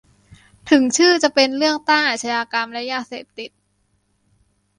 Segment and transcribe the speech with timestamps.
[0.69, 3.49] ถึงชื่อจะเป็นเรื่องต้านอาชญากรรมและยาเสพติด